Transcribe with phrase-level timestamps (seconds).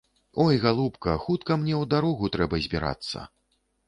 [0.45, 3.27] Ой, галубка, хутка мне ў дарогу трэба збірацца!